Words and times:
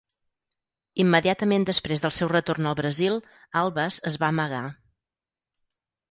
Immediatament 1.01 1.67
després 1.69 2.03
del 2.05 2.13
seu 2.19 2.31
retorn 2.31 2.69
al 2.69 2.77
Brasil, 2.79 3.19
Alves 3.61 3.99
es 4.13 4.17
va 4.23 4.31
amagar. 4.33 4.63